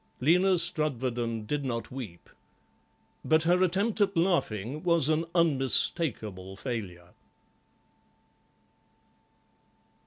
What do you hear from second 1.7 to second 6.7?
weep, but her attempt at laughing was an unmistakable